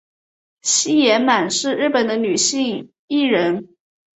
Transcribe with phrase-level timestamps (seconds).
[0.63, 3.69] 星野满是日本的女性艺人。